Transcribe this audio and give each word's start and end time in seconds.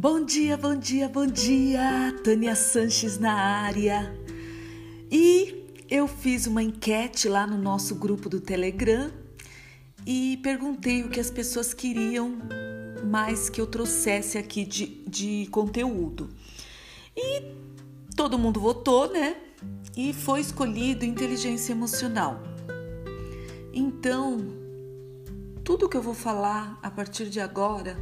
Bom 0.00 0.24
dia, 0.24 0.56
bom 0.56 0.76
dia, 0.76 1.08
bom 1.08 1.26
dia! 1.26 2.14
Tânia 2.22 2.54
Sanches 2.54 3.18
na 3.18 3.32
área. 3.32 4.14
E 5.10 5.66
eu 5.90 6.06
fiz 6.06 6.46
uma 6.46 6.62
enquete 6.62 7.28
lá 7.28 7.44
no 7.48 7.58
nosso 7.58 7.96
grupo 7.96 8.28
do 8.28 8.40
Telegram 8.40 9.10
e 10.06 10.38
perguntei 10.40 11.02
o 11.02 11.08
que 11.08 11.18
as 11.18 11.32
pessoas 11.32 11.74
queriam 11.74 12.38
mais 13.10 13.50
que 13.50 13.60
eu 13.60 13.66
trouxesse 13.66 14.38
aqui 14.38 14.64
de, 14.64 15.02
de 15.04 15.48
conteúdo. 15.50 16.30
E 17.16 17.42
todo 18.14 18.38
mundo 18.38 18.60
votou, 18.60 19.12
né? 19.12 19.36
E 19.96 20.12
foi 20.12 20.42
escolhido 20.42 21.04
inteligência 21.04 21.72
emocional. 21.72 22.40
Então, 23.72 24.38
tudo 25.64 25.88
que 25.88 25.96
eu 25.96 26.02
vou 26.02 26.14
falar 26.14 26.78
a 26.84 26.88
partir 26.88 27.28
de 27.28 27.40
agora 27.40 27.98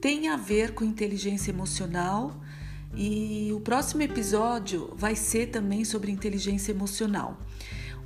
tem 0.00 0.28
a 0.28 0.36
ver 0.36 0.72
com 0.72 0.82
inteligência 0.82 1.50
emocional 1.50 2.40
e 2.94 3.50
o 3.54 3.60
próximo 3.60 4.02
episódio 4.02 4.92
vai 4.96 5.14
ser 5.14 5.48
também 5.48 5.84
sobre 5.84 6.10
inteligência 6.10 6.72
emocional. 6.72 7.38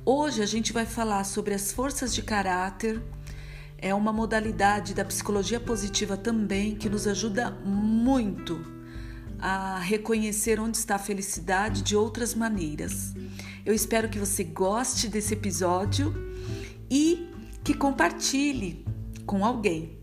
Hoje 0.03 0.41
a 0.41 0.45
gente 0.45 0.73
vai 0.73 0.85
falar 0.85 1.23
sobre 1.23 1.53
as 1.53 1.71
forças 1.71 2.13
de 2.13 2.21
caráter. 2.21 3.01
É 3.77 3.93
uma 3.93 4.11
modalidade 4.11 4.93
da 4.93 5.05
psicologia 5.05 5.59
positiva 5.59 6.17
também 6.17 6.75
que 6.75 6.89
nos 6.89 7.07
ajuda 7.07 7.49
muito 7.49 8.61
a 9.39 9.79
reconhecer 9.79 10.59
onde 10.59 10.77
está 10.77 10.95
a 10.95 10.99
felicidade 10.99 11.81
de 11.81 11.95
outras 11.95 12.35
maneiras. 12.35 13.13
Eu 13.65 13.73
espero 13.73 14.09
que 14.09 14.19
você 14.19 14.43
goste 14.43 15.07
desse 15.07 15.33
episódio 15.33 16.13
e 16.89 17.29
que 17.63 17.73
compartilhe 17.73 18.85
com 19.25 19.45
alguém. 19.45 19.97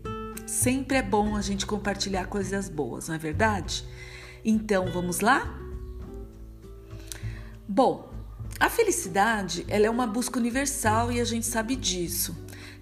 Sempre 0.53 0.97
é 0.97 1.01
bom 1.01 1.35
a 1.35 1.41
gente 1.41 1.65
compartilhar 1.65 2.27
coisas 2.27 2.69
boas, 2.69 3.07
não 3.07 3.15
é 3.15 3.17
verdade? 3.17 3.83
Então, 4.45 4.85
vamos 4.93 5.19
lá? 5.19 5.51
Bom, 7.67 8.13
a 8.59 8.69
felicidade 8.69 9.65
ela 9.67 9.87
é 9.87 9.89
uma 9.89 10.05
busca 10.05 10.37
universal 10.39 11.11
e 11.11 11.19
a 11.19 11.23
gente 11.25 11.47
sabe 11.47 11.75
disso. 11.75 12.37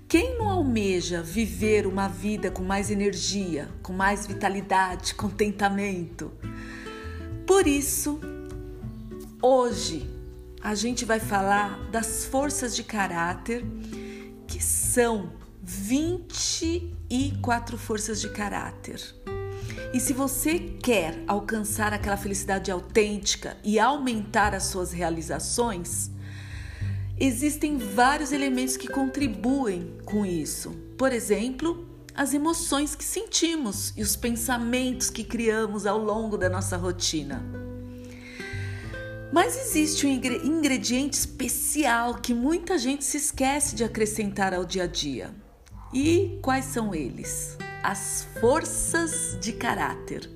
Quem 0.05 0.38
não 0.38 0.49
almeja 0.49 1.23
viver 1.23 1.88
uma 1.88 2.09
vida 2.09 2.52
com 2.52 2.61
mais 2.61 2.92
energia, 2.92 3.69
com 3.81 3.94
mais 3.94 4.27
vitalidade, 4.27 5.16
contentamento? 5.16 6.30
Por 7.47 7.66
isso, 7.66 8.19
hoje 9.42 10.09
a 10.61 10.75
gente 10.75 11.05
vai 11.05 11.22
falar 11.22 11.89
das 11.89 12.25
forças 12.25 12.75
de 12.75 12.83
caráter 12.83 13.64
que 14.45 14.61
são 14.61 15.41
24 15.62 17.78
forças 17.78 18.20
de 18.20 18.30
caráter. 18.30 19.00
E 19.94 20.00
se 20.00 20.14
você 20.14 20.58
quer 20.81 21.23
alcançar 21.28 21.94
aquela 21.94 22.17
felicidade 22.17 22.72
autêntica 22.72 23.58
e 23.64 23.80
aumentar 23.80 24.56
as 24.56 24.64
suas 24.64 24.92
realizações, 24.92 26.09
existem 27.20 27.78
vários 27.78 28.32
elementos 28.32 28.78
que 28.78 28.88
contribuem 28.88 29.98
com 30.06 30.26
isso. 30.26 30.72
Por 30.98 31.12
exemplo, 31.12 31.88
as 32.16 32.34
emoções 32.34 32.95
que 32.95 33.04
sentimos 33.04 33.94
e 33.95 34.02
os 34.02 34.16
pensamentos 34.16 35.09
que 35.09 35.23
criamos 35.23 35.86
ao 35.86 35.98
longo 35.98 36.38
da 36.38 36.50
nossa 36.50 36.78
rotina. 36.78 37.44
Mas 39.32 39.58
existe 39.58 40.06
um 40.06 40.09
ingrediente 40.09 41.17
especial 41.17 42.16
que 42.16 42.34
muita 42.34 42.78
gente 42.78 43.06
se 43.06 43.17
esquece 43.17 43.76
de 43.76 43.84
acrescentar 43.84 44.54
ao 44.54 44.66
dia 44.66 44.84
a 44.84 44.88
dia. 44.88 45.34
E 45.94 46.39
quais 46.42 46.66
são 46.66 46.95
eles? 46.95 47.58
As 47.84 48.25
forças 48.39 49.38
de 49.42 49.52
caráter. 49.52 50.30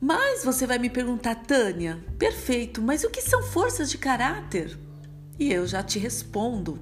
Mas 0.00 0.44
você 0.44 0.66
vai 0.66 0.78
me 0.78 0.90
perguntar, 0.90 1.36
Tânia, 1.36 2.02
perfeito, 2.18 2.82
mas 2.82 3.04
o 3.04 3.10
que 3.10 3.22
são 3.22 3.42
forças 3.42 3.90
de 3.90 3.96
caráter? 3.96 4.76
E 5.38 5.52
eu 5.52 5.66
já 5.66 5.82
te 5.82 6.00
respondo. 6.00 6.80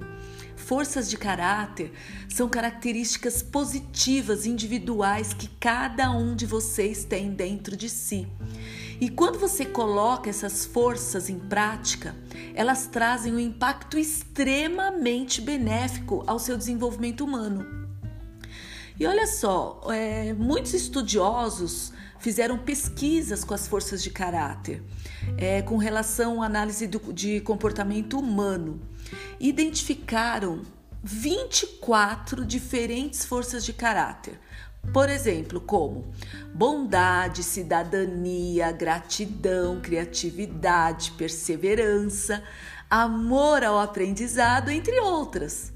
Forças 0.57 1.11
de 1.11 1.19
caráter 1.19 1.93
são 2.29 2.49
características 2.49 3.43
positivas 3.43 4.47
individuais 4.47 5.35
que 5.35 5.49
cada 5.61 6.11
um 6.11 6.35
de 6.35 6.47
vocês 6.47 7.05
tem 7.05 7.33
dentro 7.33 7.77
de 7.77 7.91
si 7.91 8.27
e 9.01 9.09
quando 9.09 9.39
você 9.39 9.65
coloca 9.65 10.31
essas 10.31 10.65
forças 10.65 11.29
em 11.29 11.39
prática, 11.39 12.15
elas 12.55 12.87
trazem 12.87 13.35
um 13.35 13.39
impacto 13.39 13.99
extremamente 13.99 15.41
benéfico 15.41 16.23
ao 16.27 16.39
seu 16.39 16.57
desenvolvimento 16.57 17.25
humano. 17.25 17.83
E 18.99 19.07
olha 19.07 19.27
só, 19.27 19.81
é, 19.91 20.33
muitos 20.35 20.75
estudiosos 20.75 21.93
fizeram 22.19 22.57
pesquisas 22.59 23.43
com 23.43 23.53
as 23.53 23.67
forças 23.67 24.03
de 24.03 24.11
caráter, 24.11 24.83
é, 25.37 25.61
com 25.63 25.77
relação 25.77 26.43
à 26.43 26.47
análise 26.47 26.87
do, 26.87 27.13
de 27.13 27.41
comportamento 27.41 28.19
humano. 28.19 28.81
Identificaram 29.41 30.63
24 31.03 32.45
diferentes 32.45 33.25
forças 33.25 33.65
de 33.65 33.73
caráter. 33.73 34.39
Por 34.91 35.09
exemplo, 35.09 35.61
como 35.61 36.13
bondade, 36.55 37.43
cidadania, 37.43 38.73
gratidão, 38.73 39.81
criatividade, 39.81 41.13
perseverança, 41.13 42.43
amor 42.91 43.65
ao 43.65 43.79
aprendizado, 43.79 44.71
entre 44.71 45.01
outras. 45.01 45.73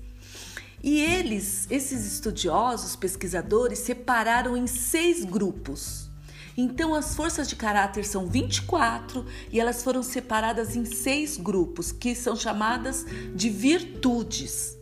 E 0.83 1.00
eles, 1.00 1.67
esses 1.71 2.05
estudiosos, 2.06 2.94
pesquisadores, 2.94 3.78
separaram 3.78 4.56
em 4.56 4.67
seis 4.67 5.25
grupos. 5.25 6.11
Então, 6.56 6.94
as 6.94 7.15
forças 7.15 7.49
de 7.49 7.56
caráter 7.56 8.05
são 8.05 8.27
24 8.27 9.27
e 9.50 9.61
elas 9.61 9.83
foram 9.83 10.03
separadas 10.03 10.77
em 10.77 10.84
seis 10.84 11.37
grupos, 11.37 11.93
que 11.93 12.15
são 12.15 12.37
chamadas 12.37 13.05
de 13.34 13.50
virtudes. 13.50 14.77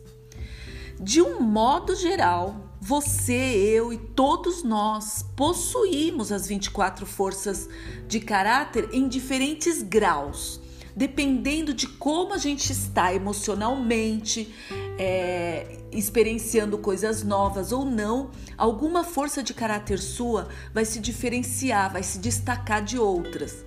De 0.99 1.21
um 1.21 1.41
modo 1.41 1.95
geral, 1.95 2.64
você, 2.79 3.33
eu 3.33 3.91
e 3.93 3.97
todos 3.97 4.63
nós 4.63 5.25
possuímos 5.35 6.31
as 6.31 6.47
24 6.47 7.05
forças 7.05 7.67
de 8.07 8.19
caráter 8.19 8.89
em 8.91 9.07
diferentes 9.07 9.81
graus, 9.81 10.59
dependendo 10.95 11.73
de 11.73 11.87
como 11.87 12.33
a 12.33 12.37
gente 12.37 12.71
está 12.71 13.13
emocionalmente, 13.13 14.53
é, 14.97 15.79
experienciando 15.91 16.77
coisas 16.77 17.23
novas 17.23 17.71
ou 17.71 17.85
não, 17.85 18.29
alguma 18.57 19.03
força 19.03 19.41
de 19.41 19.53
caráter 19.53 19.99
sua 19.99 20.47
vai 20.73 20.85
se 20.85 20.99
diferenciar, 20.99 21.91
vai 21.91 22.03
se 22.03 22.19
destacar 22.19 22.83
de 22.83 22.97
outras. 22.97 23.65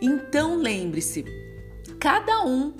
Então 0.00 0.56
lembre-se, 0.56 1.24
cada 1.98 2.44
um 2.44 2.74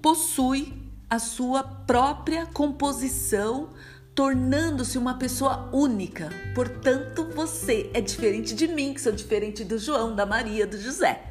possui 0.00 0.82
a 1.08 1.18
sua 1.18 1.62
própria 1.62 2.46
composição 2.46 3.68
tornando-se 4.14 4.98
uma 4.98 5.14
pessoa 5.14 5.70
única. 5.72 6.30
Portanto, 6.54 7.28
você 7.34 7.90
é 7.94 8.00
diferente 8.00 8.54
de 8.54 8.68
mim, 8.68 8.92
que 8.92 9.00
sou 9.00 9.12
diferente 9.12 9.64
do 9.64 9.78
João, 9.78 10.14
da 10.14 10.26
Maria, 10.26 10.66
do 10.66 10.78
José. 10.78 11.22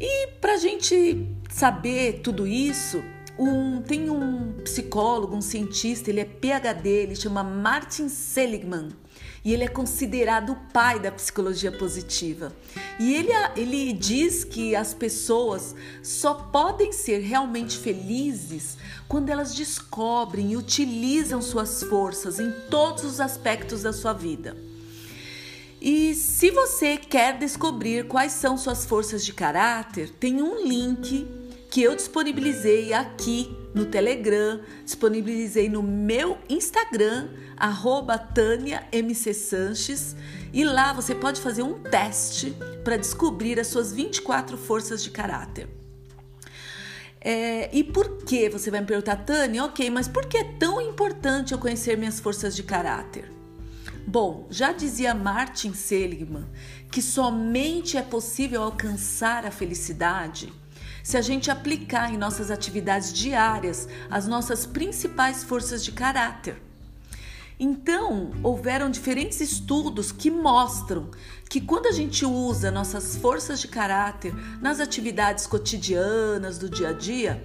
E 0.00 0.28
para 0.40 0.54
a 0.54 0.56
gente 0.56 1.28
saber 1.50 2.20
tudo 2.22 2.46
isso, 2.46 3.02
um, 3.38 3.80
tem 3.82 4.10
um 4.10 4.52
psicólogo, 4.64 5.36
um 5.36 5.40
cientista, 5.40 6.10
ele 6.10 6.20
é 6.20 6.24
PhD, 6.24 6.88
ele 6.88 7.16
chama 7.16 7.44
Martin 7.44 8.08
Seligman 8.08 8.88
e 9.44 9.52
ele 9.54 9.64
é 9.64 9.68
considerado 9.68 10.52
o 10.52 10.56
pai 10.72 11.00
da 11.00 11.10
psicologia 11.10 11.72
positiva. 11.72 12.52
E 12.98 13.14
ele, 13.14 13.30
ele 13.56 13.92
diz 13.92 14.44
que 14.44 14.76
as 14.76 14.92
pessoas 14.92 15.74
só 16.02 16.34
podem 16.34 16.92
ser 16.92 17.20
realmente 17.20 17.78
felizes 17.78 18.76
quando 19.08 19.30
elas 19.30 19.54
descobrem 19.54 20.52
e 20.52 20.56
utilizam 20.56 21.40
suas 21.40 21.82
forças 21.82 22.38
em 22.38 22.52
todos 22.70 23.04
os 23.04 23.20
aspectos 23.20 23.82
da 23.82 23.92
sua 23.92 24.12
vida. 24.12 24.56
E 25.80 26.14
se 26.14 26.50
você 26.50 26.98
quer 26.98 27.38
descobrir 27.38 28.06
quais 28.06 28.32
são 28.32 28.58
suas 28.58 28.84
forças 28.84 29.24
de 29.24 29.32
caráter, 29.32 30.10
tem 30.10 30.42
um 30.42 30.62
link 30.62 31.26
que 31.70 31.82
eu 31.82 31.96
disponibilizei 31.96 32.92
aqui 32.92 33.56
no 33.74 33.86
Telegram, 33.86 34.60
disponibilizei 34.84 35.68
no 35.68 35.82
meu 35.82 36.38
Instagram, 36.48 37.28
arroba 37.56 38.18
Tânia 38.18 38.86
MC 38.90 39.32
Sanches, 39.32 40.16
e 40.52 40.64
lá 40.64 40.92
você 40.92 41.14
pode 41.14 41.40
fazer 41.40 41.62
um 41.62 41.78
teste 41.78 42.56
para 42.82 42.96
descobrir 42.96 43.60
as 43.60 43.68
suas 43.68 43.92
24 43.92 44.56
forças 44.58 45.02
de 45.02 45.10
caráter. 45.10 45.68
É, 47.20 47.68
e 47.76 47.84
por 47.84 48.24
que? 48.24 48.48
Você 48.48 48.70
vai 48.70 48.80
me 48.80 48.86
perguntar, 48.86 49.16
Tânia, 49.16 49.64
ok, 49.64 49.90
mas 49.90 50.08
por 50.08 50.26
que 50.26 50.38
é 50.38 50.44
tão 50.58 50.80
importante 50.80 51.52
eu 51.52 51.58
conhecer 51.58 51.96
minhas 51.96 52.18
forças 52.18 52.56
de 52.56 52.62
caráter? 52.62 53.30
Bom, 54.06 54.46
já 54.50 54.72
dizia 54.72 55.14
Martin 55.14 55.74
Seligman 55.74 56.46
que 56.90 57.00
somente 57.00 57.96
é 57.96 58.02
possível 58.02 58.62
alcançar 58.62 59.46
a 59.46 59.50
felicidade 59.50 60.52
se 61.02 61.16
a 61.16 61.22
gente 61.22 61.50
aplicar 61.50 62.12
em 62.12 62.16
nossas 62.16 62.50
atividades 62.50 63.12
diárias 63.12 63.88
as 64.10 64.26
nossas 64.26 64.66
principais 64.66 65.44
forças 65.44 65.84
de 65.84 65.92
caráter. 65.92 66.60
Então, 67.62 68.30
houveram 68.42 68.90
diferentes 68.90 69.38
estudos 69.40 70.10
que 70.10 70.30
mostram 70.30 71.10
que 71.48 71.60
quando 71.60 71.86
a 71.86 71.92
gente 71.92 72.24
usa 72.24 72.70
nossas 72.70 73.16
forças 73.16 73.60
de 73.60 73.68
caráter 73.68 74.34
nas 74.62 74.80
atividades 74.80 75.46
cotidianas 75.46 76.56
do 76.56 76.70
dia 76.70 76.88
a 76.88 76.92
dia, 76.94 77.44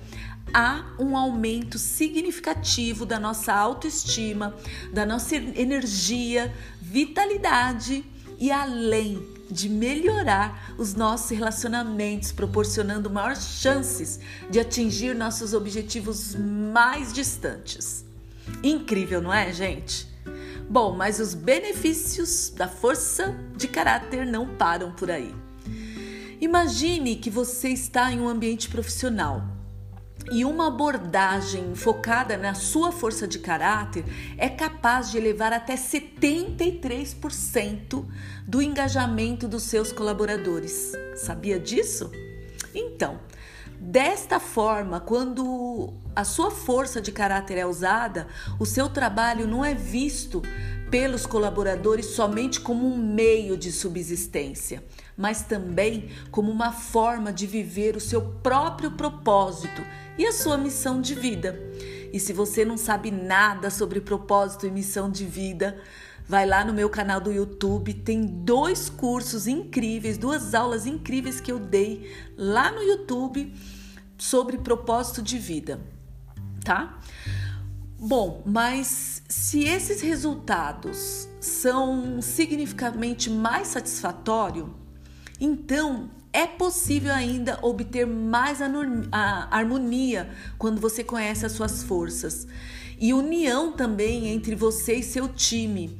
há 0.53 0.85
um 0.97 1.17
aumento 1.17 1.77
significativo 1.77 3.05
da 3.05 3.19
nossa 3.19 3.53
autoestima, 3.53 4.55
da 4.93 5.05
nossa 5.05 5.35
energia, 5.35 6.53
vitalidade 6.81 8.05
e 8.39 8.51
além 8.51 9.34
de 9.50 9.69
melhorar 9.69 10.74
os 10.77 10.94
nossos 10.94 11.30
relacionamentos, 11.30 12.31
proporcionando 12.31 13.09
maiores 13.09 13.44
chances 13.59 14.19
de 14.50 14.59
atingir 14.59 15.15
nossos 15.15 15.53
objetivos 15.53 16.36
mais 16.36 17.13
distantes. 17.13 18.06
Incrível, 18.63 19.21
não 19.21 19.33
é, 19.33 19.51
gente? 19.53 20.07
Bom, 20.69 20.95
mas 20.95 21.19
os 21.19 21.33
benefícios 21.33 22.50
da 22.50 22.68
força 22.68 23.36
de 23.56 23.68
caráter 23.68 24.25
não 24.25 24.47
param 24.56 24.92
por 24.92 25.12
aí. 25.12 25.33
Imagine 26.41 27.15
que 27.15 27.30
você 27.30 27.69
está 27.69 28.12
em 28.12 28.19
um 28.19 28.27
ambiente 28.27 28.68
profissional 28.68 29.54
e 30.31 30.44
uma 30.44 30.68
abordagem 30.68 31.75
focada 31.75 32.38
na 32.38 32.54
sua 32.54 32.92
força 32.92 33.27
de 33.27 33.39
caráter 33.39 34.04
é 34.38 34.50
capaz 34.50 35.12
de 35.12 35.18
elevar 35.18 35.54
até 35.54 35.75
73% 35.75 38.06
do 38.48 38.62
engajamento 38.62 39.48
dos 39.48 39.63
seus 39.63 39.92
colaboradores. 39.92 40.94
Sabia 41.16 41.60
disso? 41.60 42.12
Então, 42.74 43.19
desta 43.80 44.39
forma, 44.39 45.00
quando 45.00 45.94
a 46.16 46.24
sua 46.24 46.50
força 46.50 47.01
de 47.01 47.12
caráter 47.12 47.57
é 47.57 47.66
usada, 47.66 48.27
o 48.60 48.66
seu 48.66 48.89
trabalho 48.89 49.48
não 49.48 49.63
é 49.63 49.74
visto 49.74 50.42
pelos 50.89 51.25
colaboradores 51.25 52.07
somente 52.07 52.60
como 52.60 52.88
um 52.88 52.98
meio 52.98 53.57
de 53.57 53.72
subsistência, 53.72 54.83
mas 55.18 55.42
também 55.42 56.10
como 56.31 56.51
uma 56.51 56.72
forma 56.72 57.33
de 57.33 57.48
viver 57.48 57.95
o 57.95 58.01
seu 58.01 58.22
próprio 58.22 58.92
propósito 58.92 59.81
e 60.17 60.25
a 60.25 60.31
sua 60.31 60.57
missão 60.57 61.01
de 61.01 61.13
vida. 61.15 61.59
E 62.12 62.19
se 62.19 62.31
você 62.31 62.63
não 62.63 62.77
sabe 62.77 63.12
nada 63.12 63.69
sobre 63.69 64.00
propósito 64.00 64.65
e 64.65 64.71
missão 64.71 65.09
de 65.09 65.25
vida, 65.25 65.77
vai 66.27 66.45
lá 66.45 66.63
no 66.63 66.73
meu 66.73 66.89
canal 66.89 67.19
do 67.19 67.31
YouTube, 67.31 67.94
tem 67.94 68.25
dois 68.25 68.89
cursos 68.89 69.47
incríveis, 69.47 70.17
duas 70.17 70.53
aulas 70.53 70.85
incríveis 70.85 71.39
que 71.39 71.51
eu 71.51 71.59
dei 71.59 72.12
lá 72.38 72.71
no 72.71 72.81
YouTube 72.81 73.53
sobre 74.17 74.57
propósito 74.57 75.21
de 75.21 75.38
vida, 75.38 75.79
tá? 76.63 77.00
Bom, 77.97 78.44
mas 78.45 79.23
se 79.27 79.63
esses 79.63 80.01
resultados 80.01 81.27
são 81.39 82.21
significativamente 82.21 83.29
mais 83.29 83.67
satisfatórios, 83.67 84.67
então 85.39 86.09
é 86.35 86.45
possível 86.45 87.13
ainda 87.13 87.57
obter 87.61 88.05
mais 88.05 88.59
harmonia 88.61 90.29
quando 90.57 90.81
você 90.81 91.01
conhece 91.01 91.45
as 91.45 91.53
suas 91.53 91.81
forças. 91.81 92.45
E 92.99 93.13
união 93.13 93.71
também 93.71 94.27
entre 94.27 94.53
você 94.53 94.95
e 94.95 95.03
seu 95.03 95.29
time, 95.29 95.97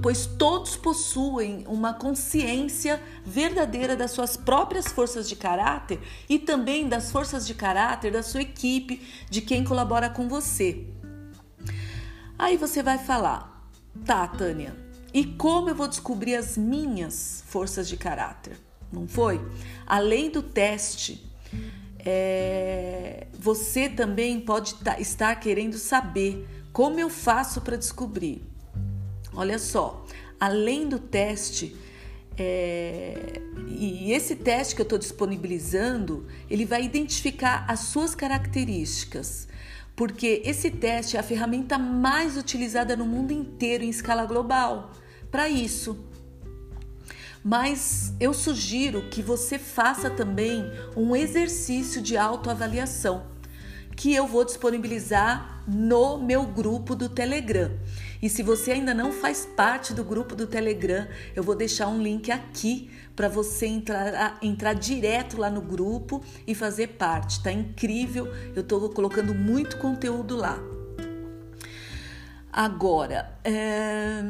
pois 0.00 0.24
todos 0.24 0.76
possuem 0.76 1.64
uma 1.66 1.94
consciência 1.94 3.02
verdadeira 3.26 3.96
das 3.96 4.12
suas 4.12 4.36
próprias 4.36 4.86
forças 4.86 5.28
de 5.28 5.34
caráter 5.34 6.00
e 6.28 6.38
também 6.38 6.88
das 6.88 7.10
forças 7.10 7.44
de 7.44 7.54
caráter 7.54 8.12
da 8.12 8.22
sua 8.22 8.42
equipe, 8.42 9.02
de 9.28 9.40
quem 9.40 9.64
colabora 9.64 10.08
com 10.08 10.28
você. 10.28 10.86
Aí 12.38 12.56
você 12.56 12.84
vai 12.84 12.98
falar, 12.98 13.68
tá, 14.04 14.28
Tânia, 14.28 14.76
e 15.12 15.24
como 15.24 15.70
eu 15.70 15.74
vou 15.74 15.88
descobrir 15.88 16.36
as 16.36 16.56
minhas 16.56 17.42
forças 17.48 17.88
de 17.88 17.96
caráter? 17.96 18.56
Não 18.92 19.08
foi? 19.08 19.40
Além 19.86 20.30
do 20.30 20.42
teste, 20.42 21.24
é, 21.98 23.26
você 23.38 23.88
também 23.88 24.40
pode 24.40 24.74
estar 24.98 25.34
querendo 25.36 25.78
saber 25.78 26.46
como 26.72 26.98
eu 26.98 27.08
faço 27.08 27.60
para 27.60 27.76
descobrir. 27.76 28.42
Olha 29.34 29.58
só, 29.58 30.04
além 30.38 30.88
do 30.88 30.98
teste, 30.98 31.76
é, 32.36 33.40
e 33.68 34.12
esse 34.12 34.36
teste 34.36 34.74
que 34.74 34.80
eu 34.80 34.84
estou 34.84 34.98
disponibilizando, 34.98 36.26
ele 36.50 36.64
vai 36.64 36.84
identificar 36.84 37.64
as 37.68 37.80
suas 37.80 38.14
características, 38.14 39.48
porque 39.94 40.42
esse 40.44 40.70
teste 40.70 41.16
é 41.16 41.20
a 41.20 41.22
ferramenta 41.22 41.78
mais 41.78 42.36
utilizada 42.36 42.96
no 42.96 43.06
mundo 43.06 43.32
inteiro 43.32 43.84
em 43.84 43.90
escala 43.90 44.24
global. 44.24 44.92
Para 45.30 45.48
isso, 45.48 46.04
mas 47.44 48.14
eu 48.20 48.32
sugiro 48.32 49.02
que 49.10 49.22
você 49.22 49.58
faça 49.58 50.08
também 50.08 50.64
um 50.96 51.14
exercício 51.16 52.00
de 52.00 52.16
autoavaliação 52.16 53.32
que 53.96 54.14
eu 54.14 54.26
vou 54.26 54.44
disponibilizar 54.44 55.62
no 55.66 56.18
meu 56.18 56.44
grupo 56.44 56.94
do 56.94 57.08
Telegram. 57.08 57.70
E 58.20 58.28
se 58.28 58.42
você 58.42 58.72
ainda 58.72 58.94
não 58.94 59.12
faz 59.12 59.46
parte 59.56 59.92
do 59.92 60.04
grupo 60.04 60.34
do 60.34 60.46
Telegram, 60.46 61.06
eu 61.34 61.42
vou 61.42 61.54
deixar 61.54 61.88
um 61.88 62.02
link 62.02 62.30
aqui 62.30 62.90
para 63.14 63.28
você 63.28 63.66
entrar, 63.66 64.38
entrar 64.40 64.72
direto 64.72 65.36
lá 65.36 65.50
no 65.50 65.60
grupo 65.60 66.22
e 66.46 66.54
fazer 66.54 66.88
parte. 66.88 67.42
Tá 67.42 67.52
incrível, 67.52 68.32
eu 68.54 68.62
estou 68.62 68.88
colocando 68.90 69.34
muito 69.34 69.76
conteúdo 69.78 70.36
lá. 70.36 70.58
Agora, 72.52 73.38
é... 73.44 74.24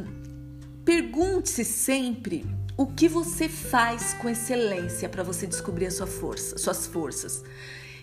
pergunte-se 0.85 1.65
sempre 1.65 2.47
o 2.82 2.87
que 2.87 3.06
você 3.06 3.49
faz 3.49 4.12
com 4.14 4.29
excelência 4.29 5.08
para 5.08 5.23
você 5.23 5.46
descobrir 5.46 5.87
a 5.87 5.90
sua 5.93 6.06
força, 6.06 6.58
suas 6.58 6.84
forças? 6.84 7.44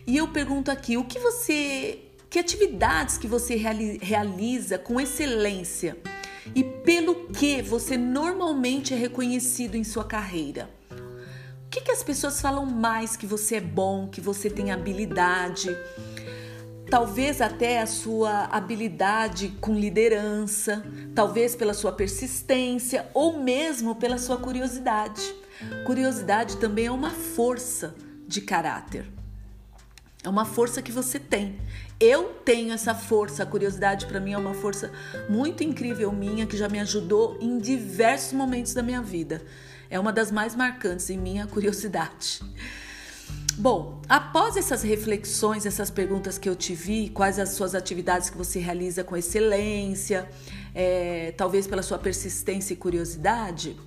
E 0.08 0.16
eu 0.16 0.30
pergunto 0.30 0.72
aqui, 0.72 0.96
o 0.96 1.04
que 1.04 1.20
você, 1.20 2.00
que 2.30 2.40
atividades 2.40 3.18
que 3.18 3.28
você 3.28 3.58
realiza 3.58 4.78
com 4.78 4.98
excelência 4.98 5.98
e 6.56 6.64
pelo 6.64 7.28
que 7.28 7.62
você 7.62 7.98
normalmente 7.98 8.94
é 8.94 8.98
reconhecido 8.98 9.76
em 9.76 9.84
sua 9.84 10.06
carreira? 10.06 10.70
O 11.66 11.70
que, 11.70 11.82
que 11.82 11.92
as 11.92 12.02
pessoas 12.02 12.40
falam 12.40 12.66
mais 12.66 13.18
que 13.18 13.28
você 13.28 13.58
é 13.58 13.62
bom, 13.62 14.08
que 14.08 14.22
você 14.22 14.50
tem 14.50 14.72
habilidade? 14.72 15.76
Talvez 16.90 17.40
até 17.40 17.82
a 17.82 17.86
sua 17.86 18.46
habilidade 18.46 19.50
com 19.62 19.74
liderança, 19.76 20.84
talvez 21.14 21.56
pela 21.56 21.74
sua 21.74 21.92
persistência 21.92 23.08
ou 23.14 23.40
mesmo 23.40 23.96
pela 23.96 24.18
sua 24.18 24.38
curiosidade. 24.38 25.22
Curiosidade 25.86 26.58
também 26.58 26.88
é 26.88 26.92
uma 26.92 27.12
força 27.12 27.94
de 28.28 28.42
caráter. 28.42 29.06
É 30.24 30.28
uma 30.28 30.46
força 30.46 30.82
que 30.82 30.92
você 30.92 31.20
tem. 31.20 31.60
Eu 32.00 32.34
tenho 32.44 32.74
essa 32.74 32.96
força, 32.96 33.44
a 33.44 33.46
curiosidade 33.46 34.06
para 34.06 34.20
mim 34.20 34.34
é 34.34 34.38
uma 34.38 34.54
força 34.54 34.92
muito 35.30 35.64
incrível 35.64 36.12
minha 36.12 36.46
que 36.46 36.58
já 36.58 36.68
me 36.68 36.80
ajudou 36.80 37.38
em 37.40 37.58
diversos 37.58 38.34
momentos 38.34 38.74
da 38.74 38.82
minha 38.82 39.02
vida. 39.02 39.42
É 39.90 40.00
uma 40.00 40.12
das 40.12 40.32
mais 40.32 40.56
marcantes 40.56 41.10
em 41.10 41.18
mim 41.18 41.40
a 41.40 41.48
curiosidade. 41.48 42.42
Bom, 43.60 44.00
após 44.08 44.56
essas 44.56 44.84
reflexões, 44.84 45.66
essas 45.66 45.90
perguntas 45.90 46.38
que 46.38 46.48
eu 46.48 46.56
te 46.56 46.74
vi, 46.74 47.10
quais 47.10 47.38
as 47.38 47.50
suas 47.50 47.76
atividades 47.76 48.30
que 48.30 48.38
você 48.38 48.58
realiza 48.58 49.04
com 49.04 49.18
excelência, 49.18 50.30
é, 50.74 51.34
talvez 51.36 51.68
pela 51.68 51.82
sua 51.82 52.00
persistência 52.00 52.74
e 52.74 52.78
curiosidade, 52.78 53.78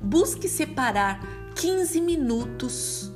busque 0.00 0.48
separar 0.48 1.20
15 1.54 2.00
minutos 2.00 3.12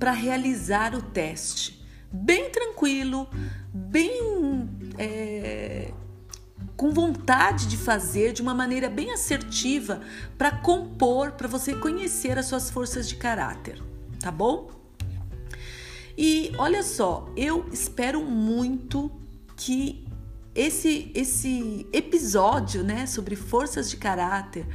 para 0.00 0.10
realizar 0.10 0.96
o 0.96 1.00
teste. 1.00 1.80
Bem 2.10 2.50
tranquilo, 2.50 3.28
bem 3.72 4.68
é, 4.98 5.92
com 6.76 6.90
vontade 6.90 7.68
de 7.68 7.76
fazer 7.76 8.32
de 8.32 8.42
uma 8.42 8.52
maneira 8.52 8.90
bem 8.90 9.12
assertiva 9.12 10.00
para 10.36 10.50
compor, 10.50 11.30
para 11.30 11.46
você 11.46 11.72
conhecer 11.72 12.36
as 12.36 12.46
suas 12.46 12.68
forças 12.68 13.08
de 13.08 13.14
caráter, 13.14 13.80
tá 14.18 14.32
bom? 14.32 14.79
E 16.22 16.52
olha 16.58 16.82
só, 16.82 17.32
eu 17.34 17.64
espero 17.72 18.22
muito 18.22 19.10
que 19.56 20.06
esse 20.54 21.10
esse 21.14 21.86
episódio, 21.94 22.84
né, 22.84 23.06
sobre 23.06 23.34
forças 23.34 23.88
de 23.88 23.96
caráter 23.96 24.66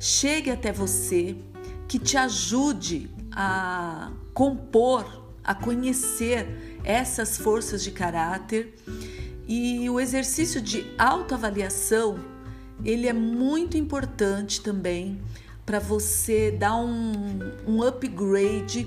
chegue 0.00 0.50
até 0.50 0.72
você, 0.72 1.36
que 1.86 1.98
te 1.98 2.16
ajude 2.16 3.10
a 3.30 4.10
compor, 4.32 5.04
a 5.44 5.54
conhecer 5.54 6.80
essas 6.82 7.36
forças 7.36 7.84
de 7.84 7.90
caráter. 7.90 8.74
E 9.46 9.90
o 9.90 10.00
exercício 10.00 10.58
de 10.58 10.90
autoavaliação, 10.96 12.18
ele 12.82 13.06
é 13.06 13.12
muito 13.12 13.76
importante 13.76 14.62
também 14.62 15.20
para 15.66 15.78
você 15.78 16.50
dar 16.50 16.76
um, 16.76 17.40
um 17.66 17.82
upgrade 17.82 18.86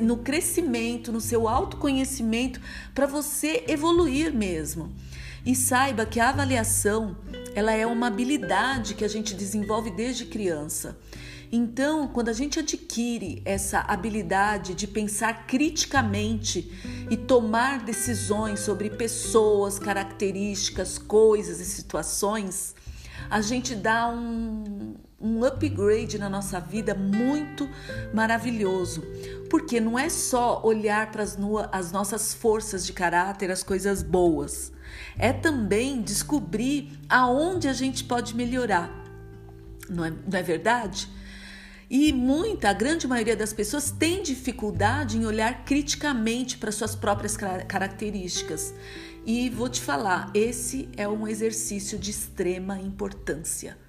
no 0.00 0.18
crescimento, 0.18 1.10
no 1.12 1.20
seu 1.20 1.48
autoconhecimento, 1.48 2.60
para 2.94 3.06
você 3.06 3.64
evoluir 3.68 4.32
mesmo. 4.32 4.92
E 5.44 5.54
saiba 5.54 6.06
que 6.06 6.20
a 6.20 6.30
avaliação, 6.30 7.16
ela 7.54 7.72
é 7.72 7.86
uma 7.86 8.06
habilidade 8.06 8.94
que 8.94 9.04
a 9.04 9.08
gente 9.08 9.34
desenvolve 9.34 9.90
desde 9.90 10.24
criança. 10.24 10.98
Então, 11.52 12.08
quando 12.08 12.30
a 12.30 12.32
gente 12.32 12.58
adquire 12.58 13.40
essa 13.44 13.80
habilidade 13.80 14.74
de 14.74 14.88
pensar 14.88 15.46
criticamente 15.46 16.72
e 17.10 17.16
tomar 17.16 17.84
decisões 17.84 18.60
sobre 18.60 18.90
pessoas, 18.90 19.78
características, 19.78 20.98
coisas 20.98 21.60
e 21.60 21.64
situações, 21.64 22.74
a 23.30 23.40
gente 23.40 23.74
dá 23.74 24.08
um, 24.08 24.93
um 25.24 25.42
upgrade 25.42 26.18
na 26.18 26.28
nossa 26.28 26.60
vida 26.60 26.94
muito 26.94 27.68
maravilhoso. 28.12 29.02
Porque 29.48 29.80
não 29.80 29.98
é 29.98 30.10
só 30.10 30.60
olhar 30.62 31.10
para 31.10 31.22
as 31.22 31.90
nossas 31.90 32.34
forças 32.34 32.86
de 32.86 32.92
caráter, 32.92 33.50
as 33.50 33.62
coisas 33.62 34.02
boas. 34.02 34.70
É 35.18 35.32
também 35.32 36.02
descobrir 36.02 36.92
aonde 37.08 37.68
a 37.68 37.72
gente 37.72 38.04
pode 38.04 38.36
melhorar. 38.36 38.90
Não 39.88 40.04
é, 40.04 40.10
não 40.10 40.38
é 40.38 40.42
verdade? 40.42 41.08
E 41.88 42.12
muita, 42.12 42.70
a 42.70 42.72
grande 42.72 43.06
maioria 43.06 43.36
das 43.36 43.52
pessoas 43.52 43.90
tem 43.90 44.22
dificuldade 44.22 45.16
em 45.16 45.26
olhar 45.26 45.64
criticamente 45.64 46.58
para 46.58 46.72
suas 46.72 46.94
próprias 46.94 47.36
características. 47.36 48.74
E 49.24 49.48
vou 49.48 49.68
te 49.68 49.80
falar, 49.80 50.30
esse 50.34 50.88
é 50.96 51.08
um 51.08 51.26
exercício 51.26 51.98
de 51.98 52.10
extrema 52.10 52.78
importância. 52.78 53.83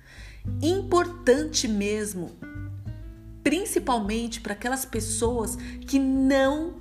Importante 0.61 1.67
mesmo, 1.67 2.31
principalmente 3.43 4.41
para 4.41 4.53
aquelas 4.53 4.85
pessoas 4.85 5.55
que 5.87 5.99
não 5.99 6.75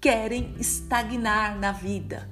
querem 0.00 0.54
estagnar 0.58 1.58
na 1.58 1.72
vida. 1.72 2.28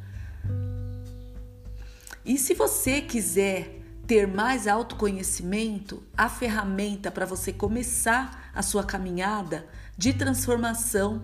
E 2.25 2.39
se 2.39 2.55
você 2.55 3.01
quiser 3.01 3.81
ter 4.07 4.27
mais 4.27 4.67
autoconhecimento, 4.67 6.03
a 6.17 6.29
ferramenta 6.29 7.11
para 7.11 7.27
você 7.27 7.53
começar 7.53 8.51
a 8.55 8.63
sua 8.63 8.85
caminhada 8.85 9.67
de 9.97 10.13
transformação 10.13 11.23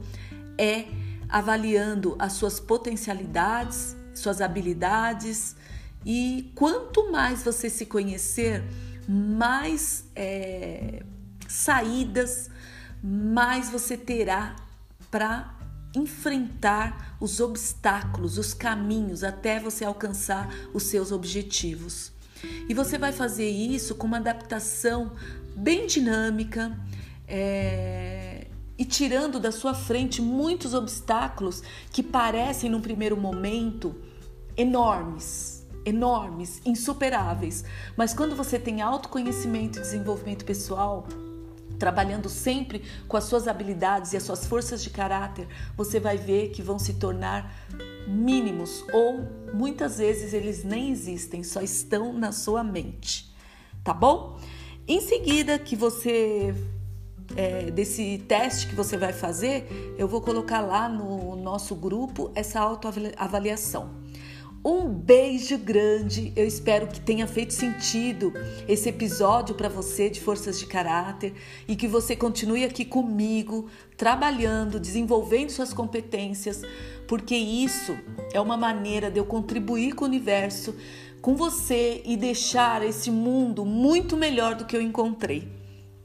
é 0.58 0.86
avaliando 1.28 2.16
as 2.18 2.34
suas 2.34 2.58
potencialidades, 2.58 3.96
suas 4.14 4.40
habilidades 4.40 5.56
e 6.04 6.50
quanto 6.54 7.10
mais 7.12 7.42
você 7.42 7.70
se 7.70 7.86
conhecer, 7.86 8.64
mais 9.09 10.04
é, 10.14 11.02
saídas, 11.49 12.50
mais 13.02 13.71
você 13.71 13.97
terá 13.97 14.57
para 15.11 15.54
enfrentar 15.95 17.16
os 17.21 17.40
obstáculos, 17.40 18.38
os 18.38 18.54
caminhos 18.54 19.25
até 19.25 19.59
você 19.59 19.85
alcançar 19.85 20.49
os 20.73 20.85
seus 20.85 21.11
objetivos. 21.11 22.12
E 22.69 22.75
você 22.75 22.97
vai 22.97 23.12
fazer 23.12 23.49
isso 23.49 23.95
com 23.95 24.07
uma 24.07 24.19
adaptação 24.19 25.12
bem 25.57 25.87
dinâmica 25.87 26.76
é, 27.26 28.47
e 28.78 28.85
tirando 28.85 29.38
da 29.38 29.52
sua 29.52 29.75
frente 29.75 30.23
muitos 30.23 30.73
obstáculos 30.73 31.62
que 31.92 32.02
parecem, 32.02 32.71
num 32.71 32.80
primeiro 32.80 33.16
momento, 33.16 33.95
enormes, 34.57 35.59
enormes, 35.84 36.60
insuperáveis. 36.64 37.64
Mas 37.96 38.12
quando 38.14 38.37
você 38.37 38.58
tem 38.58 38.80
autoconhecimento 38.80 39.78
e 39.78 39.82
desenvolvimento 39.82 40.44
pessoal, 40.44 41.06
trabalhando 41.78 42.28
sempre 42.28 42.82
com 43.08 43.16
as 43.16 43.25
suas 43.25 43.49
habilidades 43.49 44.12
e 44.12 44.16
as 44.16 44.22
suas 44.22 44.46
forças 44.46 44.82
de 44.82 44.90
caráter, 44.90 45.49
você 45.76 45.99
vai 45.99 46.16
ver 46.16 46.50
que 46.50 46.62
vão 46.62 46.78
se 46.78 46.94
tornar 46.94 47.52
mínimos 48.06 48.84
ou 48.92 49.25
muitas 49.54 49.99
vezes 49.99 50.34
eles 50.34 50.62
nem 50.62 50.90
existem, 50.90 51.42
só 51.42 51.60
estão 51.60 52.12
na 52.12 52.32
sua 52.32 52.62
mente, 52.62 53.32
tá 53.82 53.94
bom? 53.94 54.38
Em 54.87 55.00
seguida 55.00 55.58
que 55.58 55.75
você 55.75 56.54
é, 57.37 57.70
desse 57.70 58.18
teste 58.26 58.66
que 58.66 58.75
você 58.75 58.96
vai 58.96 59.12
fazer, 59.12 59.94
eu 59.96 60.08
vou 60.08 60.20
colocar 60.20 60.60
lá 60.60 60.88
no 60.88 61.37
nosso 61.37 61.75
grupo 61.75 62.30
essa 62.34 62.60
autoavaliação. 62.60 64.00
Um 64.62 64.88
beijo 64.88 65.56
grande. 65.56 66.34
Eu 66.36 66.46
espero 66.46 66.86
que 66.86 67.00
tenha 67.00 67.26
feito 67.26 67.54
sentido 67.54 68.30
esse 68.68 68.90
episódio 68.90 69.54
para 69.54 69.70
você 69.70 70.10
de 70.10 70.20
forças 70.20 70.58
de 70.58 70.66
caráter 70.66 71.32
e 71.66 71.74
que 71.74 71.88
você 71.88 72.14
continue 72.14 72.64
aqui 72.64 72.84
comigo, 72.84 73.70
trabalhando, 73.96 74.78
desenvolvendo 74.78 75.48
suas 75.48 75.72
competências, 75.72 76.60
porque 77.08 77.34
isso 77.34 77.96
é 78.34 78.40
uma 78.40 78.56
maneira 78.56 79.10
de 79.10 79.18
eu 79.18 79.24
contribuir 79.24 79.94
com 79.94 80.04
o 80.04 80.08
universo, 80.08 80.74
com 81.22 81.34
você 81.34 82.02
e 82.04 82.14
deixar 82.14 82.84
esse 82.84 83.10
mundo 83.10 83.64
muito 83.64 84.14
melhor 84.14 84.54
do 84.54 84.66
que 84.66 84.76
eu 84.76 84.82
encontrei. 84.82 85.48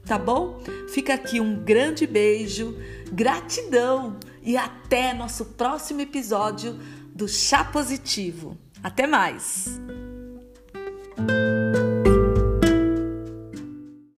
Tá 0.06 0.16
bom? 0.16 0.60
Fica 0.88 1.12
aqui 1.12 1.40
um 1.40 1.62
grande 1.62 2.06
beijo, 2.06 2.74
gratidão 3.12 4.16
e 4.42 4.56
até 4.56 5.12
nosso 5.12 5.44
próximo 5.46 6.00
episódio 6.00 6.78
do 7.16 7.26
Chá 7.26 7.64
Positivo. 7.64 8.58
Até 8.82 9.06
mais! 9.06 9.80